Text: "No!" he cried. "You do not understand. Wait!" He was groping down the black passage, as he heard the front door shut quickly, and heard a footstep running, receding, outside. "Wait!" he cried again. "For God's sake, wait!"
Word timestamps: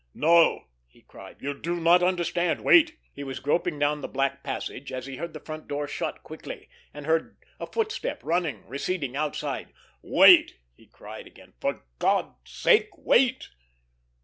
"No!" 0.15 0.65
he 0.87 1.03
cried. 1.03 1.43
"You 1.43 1.53
do 1.53 1.75
not 1.79 2.01
understand. 2.01 2.61
Wait!" 2.61 2.97
He 3.13 3.23
was 3.23 3.39
groping 3.39 3.77
down 3.77 4.01
the 4.01 4.07
black 4.07 4.41
passage, 4.43 4.91
as 4.91 5.05
he 5.05 5.17
heard 5.17 5.33
the 5.33 5.39
front 5.39 5.67
door 5.67 5.87
shut 5.87 6.23
quickly, 6.23 6.69
and 6.91 7.05
heard 7.05 7.37
a 7.59 7.67
footstep 7.67 8.19
running, 8.23 8.65
receding, 8.67 9.15
outside. 9.15 9.71
"Wait!" 10.01 10.57
he 10.73 10.87
cried 10.87 11.27
again. 11.27 11.53
"For 11.61 11.83
God's 11.99 12.49
sake, 12.51 12.89
wait!" 12.97 13.49